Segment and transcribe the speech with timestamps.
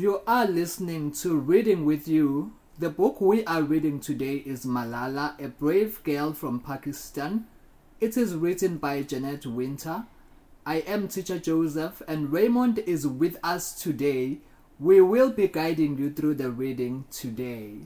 [0.00, 2.52] You are listening to Reading with You.
[2.78, 7.44] The book we are reading today is Malala, a Brave Girl from Pakistan.
[8.00, 10.06] It is written by Jeanette Winter.
[10.64, 14.38] I am teacher Joseph, and Raymond is with us today.
[14.78, 17.80] We will be guiding you through the reading today.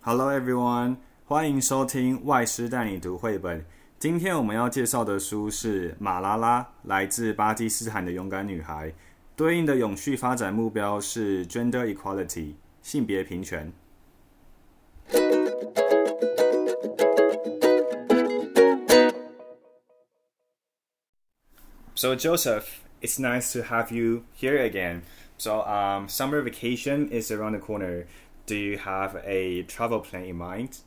[0.00, 0.96] Hello, everyone.
[1.26, 3.62] 欢迎收听外师带你读绘本。
[3.98, 8.94] 今天我们要介绍的书是《马拉拉》，来自巴基斯坦的勇敢女孩。
[9.37, 13.71] 对应的永续发展目标是 gender equality，性别平权。
[21.95, 25.03] So Joseph, it's nice to have you here again.
[25.37, 28.05] So um, summer vacation is around the corner.
[28.45, 30.79] Do you have a travel plan in mind?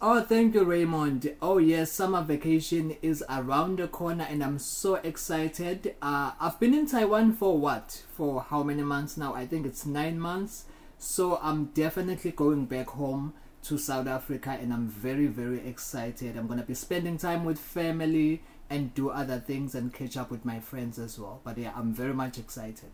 [0.00, 1.34] Oh, thank you, Raymond.
[1.42, 5.96] Oh, yes, summer vacation is around the corner, and I'm so excited.
[6.00, 8.04] Uh, I've been in Taiwan for what?
[8.14, 9.34] For how many months now?
[9.34, 10.66] I think it's nine months.
[10.98, 16.36] So I'm definitely going back home to South Africa, and I'm very, very excited.
[16.36, 20.44] I'm gonna be spending time with family and do other things and catch up with
[20.44, 21.40] my friends as well.
[21.42, 22.92] But yeah, I'm very much excited.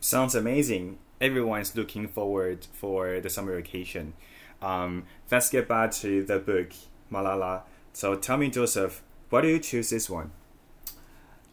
[0.00, 1.00] Sounds amazing.
[1.20, 4.14] Everyone's looking forward for the summer vacation.
[4.62, 6.70] Um, let's get back to the book,
[7.12, 7.62] Malala.
[7.92, 10.30] So tell me, Joseph, why do you choose this one?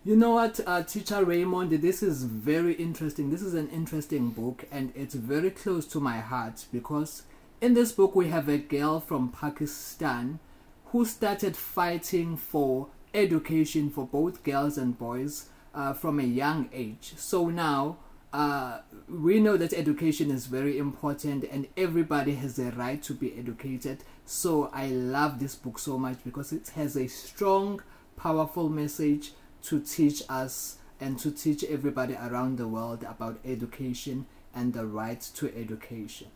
[0.06, 3.30] You know what, uh, Teacher Raymond, this is very interesting.
[3.30, 7.24] This is an interesting book, and it's very close to my heart because
[7.62, 10.40] in this book we have a girl from Pakistan
[10.88, 17.14] who started fighting for education for both girls and boys uh, from a young age.
[17.16, 17.98] So now
[18.34, 23.38] uh, we know that education is very important and everybody has a right to be
[23.38, 24.04] educated.
[24.26, 27.82] So I love this book so much because it has a strong,
[28.18, 34.74] powerful message to teach us and to teach everybody around the world about education and
[34.74, 36.28] the right to education.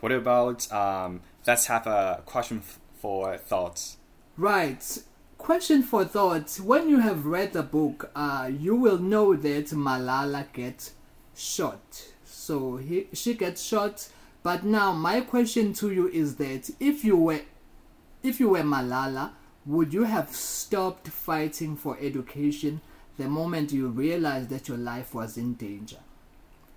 [0.00, 2.62] What about um, let's have a question
[3.04, 3.98] for thoughts.
[4.38, 5.02] Right.
[5.44, 6.58] Question for thought.
[6.58, 10.92] When you have read the book, uh, you will know that Malala gets
[11.36, 12.06] shot.
[12.24, 14.08] So he, she gets shot.
[14.42, 17.42] But now my question to you is that if you were
[18.22, 19.32] if you were Malala,
[19.66, 22.80] would you have stopped fighting for education
[23.18, 26.00] the moment you realized that your life was in danger?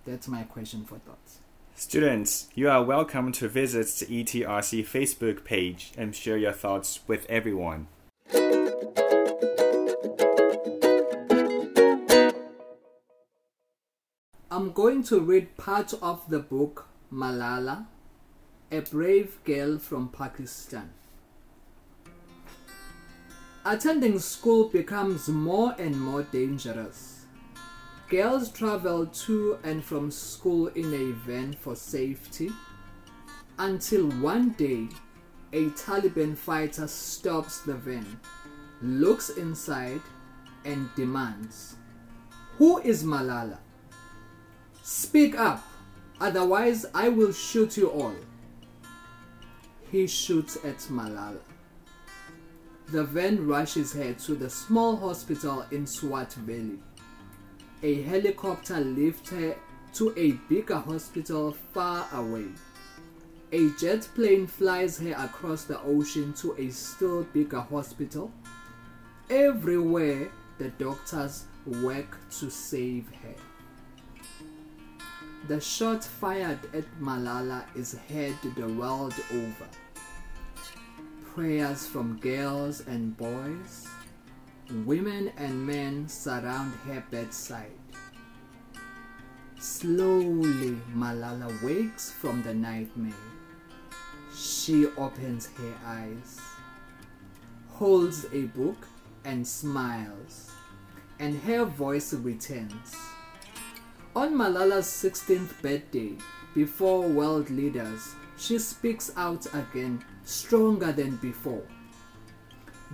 [0.03, 1.39] That's my question for thoughts.
[1.75, 7.25] Students, you are welcome to visit the ETRC Facebook page and share your thoughts with
[7.29, 7.87] everyone.
[14.49, 17.87] I'm going to read part of the book Malala,
[18.71, 20.89] a brave girl from Pakistan.
[23.65, 27.25] Attending school becomes more and more dangerous.
[28.07, 32.49] Girls travel to and from school in a van for safety
[33.59, 34.87] until one day
[35.51, 38.17] a Taliban fighter stops the van,
[38.81, 40.01] looks inside,
[40.63, 41.75] and demands,
[42.57, 43.57] Who is Malala?
[44.89, 45.67] Speak up,
[46.21, 48.15] otherwise, I will shoot you all.
[49.91, 51.41] He shoots at Malala.
[52.87, 56.79] The van rushes her to the small hospital in Swat Valley
[57.83, 59.55] a helicopter lifts her
[59.93, 62.47] to a bigger hospital far away.
[63.51, 68.31] A jet plane flies her across the ocean to a still bigger hospital.
[69.29, 73.35] Everywhere, the doctors work to save her.
[75.47, 79.69] The shot fired at Malala is heard the world over.
[81.33, 83.87] Prayers from girls and boys,
[84.83, 87.79] Women and men surround her bedside.
[89.57, 93.13] Slowly, Malala wakes from the nightmare.
[94.35, 96.41] She opens her eyes,
[97.69, 98.85] holds a book,
[99.23, 100.51] and smiles,
[101.19, 102.97] and her voice returns.
[104.17, 106.13] On Malala's 16th birthday,
[106.55, 111.61] before world leaders, she speaks out again, stronger than before.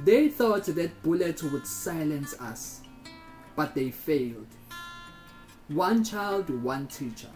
[0.03, 2.81] They thought that bullets would silence us,
[3.55, 4.47] but they failed.
[5.69, 7.31] One child, one teacher.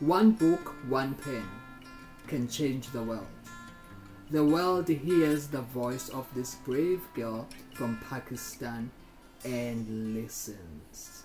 [0.00, 1.48] One book, one pen
[2.26, 3.26] can change the world.
[4.30, 8.90] The world hears the voice of this brave girl from Pakistan
[9.42, 11.24] and listens.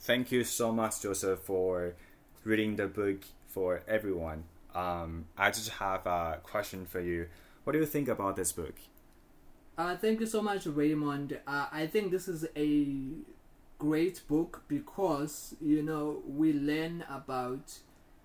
[0.00, 1.94] Thank you so much, Joseph, for
[2.42, 4.44] reading the book for everyone.
[4.74, 7.28] Um, I just have a question for you.
[7.64, 8.74] What do you think about this book?
[9.76, 11.38] Uh, thank you so much, Raymond.
[11.46, 12.88] Uh, I think this is a
[13.78, 17.78] great book because you know we learn about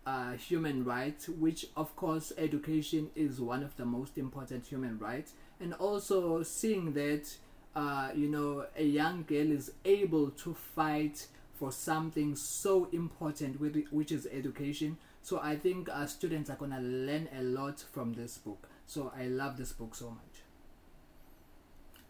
[0.06, 5.34] uh, human rights, which of course education is one of the most important human rights,
[5.60, 7.34] and also seeing that
[7.76, 13.76] uh, you know a young girl is able to fight for something so important, with
[13.92, 14.98] which is education.
[15.22, 18.68] So I think uh, students are gonna learn a lot from this book.
[18.88, 20.42] So I love this book so much.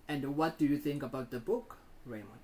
[0.08, 1.76] And what do you think about the book,
[2.06, 2.43] Raymond?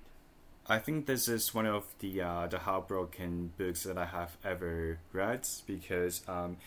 [0.70, 5.00] I think this is one of the uh, the heartbroken books that I have ever
[5.12, 6.58] read because um,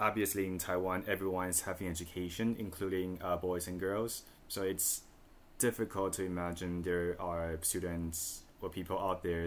[0.00, 4.22] obviously in Taiwan everyone is having education, including uh, boys and girls.
[4.48, 5.02] So it's
[5.58, 9.46] difficult to imagine there are students or people out there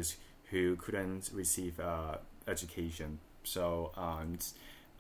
[0.52, 2.18] who couldn't receive uh,
[2.48, 3.18] education.
[3.44, 4.38] So um,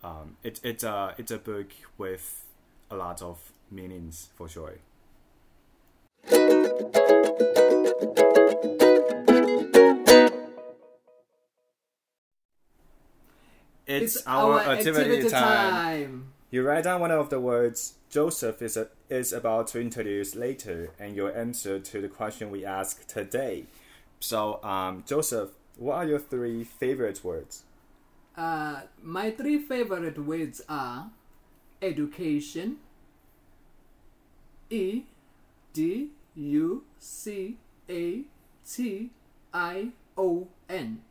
[0.03, 2.47] um, it, it's a it's a book with
[2.89, 3.37] a lot of
[3.69, 4.79] meanings for sure.
[13.87, 15.71] It's, It's our, our activity, activity time.
[15.71, 16.33] time.
[16.51, 20.91] You write down one of the words Joseph is, a, is about to introduce later
[20.99, 23.65] and your answer to the question we ask today.
[24.19, 27.63] So, um, Joseph, what are your three favorite words?
[28.35, 31.09] Uh, my three favorite words are
[31.81, 32.77] education,
[34.69, 35.03] E
[35.73, 37.56] D U C
[37.88, 38.24] A
[38.64, 39.10] T
[39.52, 41.02] I O N,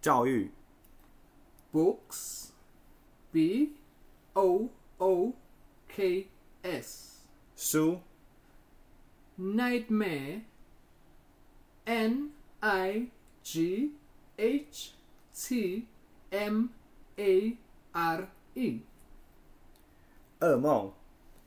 [0.00, 0.50] 教育、
[1.72, 2.52] books,
[3.32, 3.74] B
[4.34, 4.68] O
[4.98, 5.34] O
[5.88, 6.28] K
[6.62, 7.24] S,
[7.56, 8.00] 书、
[9.38, 10.42] nightmare,
[11.84, 13.10] N I
[13.42, 13.92] G
[14.36, 14.94] H
[15.34, 15.86] T
[16.30, 16.70] M
[17.18, 17.56] A
[17.92, 18.80] R E.
[20.40, 20.92] 噩梦.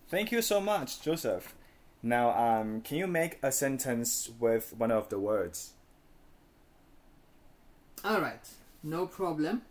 [0.10, 1.55] Thank you so much, Joseph.
[2.07, 5.73] Now, um, can you make a sentence with one of the words?
[8.05, 8.49] Alright,
[8.85, 9.63] no problem.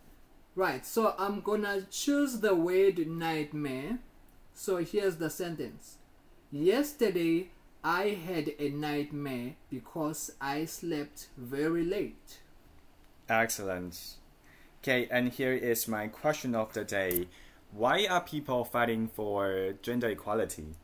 [0.53, 3.99] Right, so I'm gonna choose the word nightmare.
[4.53, 5.95] So here's the sentence
[6.51, 7.51] Yesterday
[7.81, 12.39] I had a nightmare because I slept very late.
[13.29, 14.17] Excellent.
[14.83, 17.29] Okay, and here is my question of the day.
[17.71, 20.75] Why are people fighting for gender equality?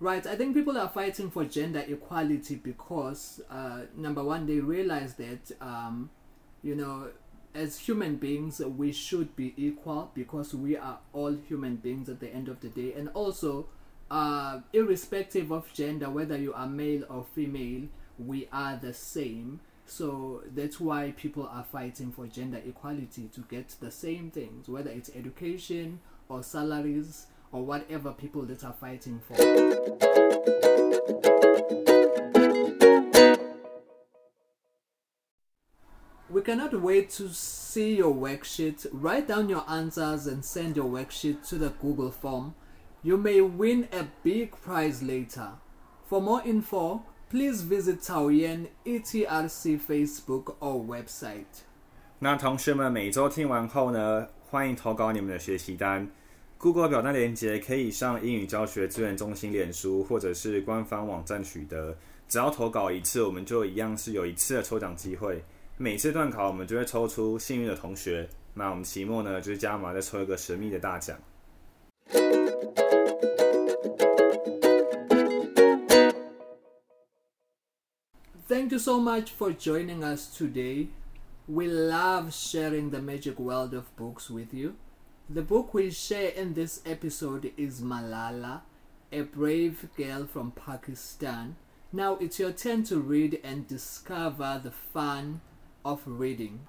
[0.00, 5.12] Right, I think people are fighting for gender equality because, uh, number one, they realize
[5.16, 6.08] that, um,
[6.62, 7.10] you know,
[7.54, 12.32] as human beings, we should be equal because we are all human beings at the
[12.32, 12.94] end of the day.
[12.94, 13.68] And also,
[14.10, 17.88] uh, irrespective of gender, whether you are male or female,
[18.18, 19.60] we are the same.
[19.84, 24.90] So that's why people are fighting for gender equality to get the same things, whether
[24.90, 26.00] it's education
[26.30, 29.35] or salaries or whatever people that are fighting for.
[36.29, 38.87] We cannot wait to see your worksheet.
[38.91, 42.55] Write down your answers and send your worksheet to the Google form.
[43.03, 45.51] You may win a big prize later.
[46.03, 51.63] For more info, please visit Taoyuan ETRC Facebook or website.
[52.19, 56.09] 那同学们每周听完后呢，欢迎投稿你们的学习单。
[56.62, 61.96] Google 表单链接可以上英语教学资源中心脸书或者是官方网站取得。
[62.28, 65.42] 只要投稿一次，我们就一样是有一次的抽奖机会。
[65.78, 68.28] 每次段考我们就会抽出幸运的同学。
[68.52, 71.18] 那我们期末呢，就是加码再抽一个神秘的大奖。
[78.46, 80.88] Thank you so much for joining us today.
[81.46, 84.74] We love sharing the magic world of books with you.
[85.29, 88.61] The book we share in this episode is Malala,
[89.11, 91.55] a brave girl from Pakistan.
[91.91, 95.41] Now it's your turn to read and discover the fun
[95.83, 96.59] of reading.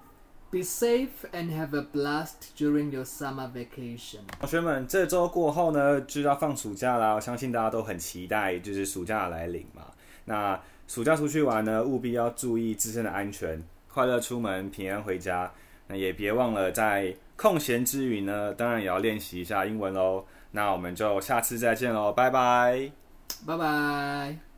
[0.49, 4.21] Be safe and have a blast during your summer vacation.
[4.39, 7.13] 同学们，这周过后呢，就要放暑假啦。
[7.13, 9.87] 我相信大家都很期待，就是暑假的来临嘛。
[10.25, 15.51] 那暑假出去玩呢，务必要注意自身的安全，快乐出门，平安回家。
[15.86, 20.24] 那也别忘了在空闲之余呢，当然也要练习一下英文喽。
[20.52, 22.90] 那我们就下次再见喽，拜拜。
[23.46, 24.51] 拜拜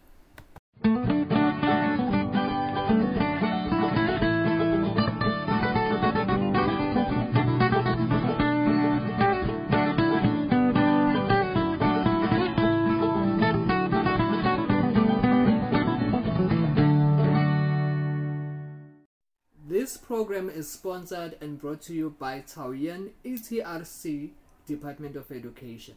[20.14, 24.30] program is sponsored and brought to you by Taoyuan ETRC
[24.64, 25.96] Department of Education.